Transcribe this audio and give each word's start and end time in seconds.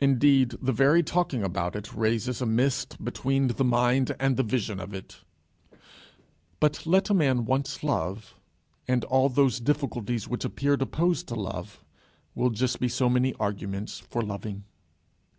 Indeed, 0.00 0.50
the 0.60 0.70
very 0.70 1.02
talking 1.02 1.42
about 1.42 1.74
it 1.76 1.94
raises 1.94 2.42
a 2.42 2.44
mist 2.44 3.02
between 3.02 3.46
the 3.48 3.64
mind 3.64 4.14
and 4.20 4.36
the 4.36 4.42
vision 4.42 4.78
of 4.78 4.92
it. 4.92 5.22
But 6.60 6.84
let 6.84 7.08
a 7.08 7.14
man 7.14 7.46
once 7.46 7.82
love, 7.82 8.34
and 8.86 9.02
all 9.06 9.30
those 9.30 9.58
difficulties 9.60 10.28
which 10.28 10.44
appeared 10.44 10.82
opposed 10.82 11.26
to 11.28 11.36
love, 11.40 11.82
will 12.34 12.50
just 12.50 12.80
be 12.80 12.88
so 12.88 13.08
many 13.08 13.32
arguments 13.40 13.98
for 13.98 14.20
loving. 14.20 14.64